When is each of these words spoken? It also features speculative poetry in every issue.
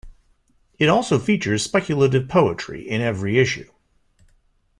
It 0.79 0.89
also 0.89 1.19
features 1.19 1.61
speculative 1.63 2.27
poetry 2.27 2.81
in 2.89 3.01
every 3.01 3.37
issue. 3.37 3.69